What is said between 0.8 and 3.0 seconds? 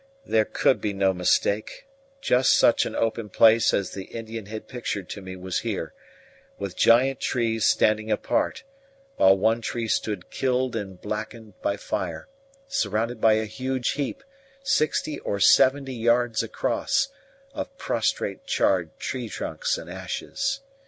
be no mistake: just such an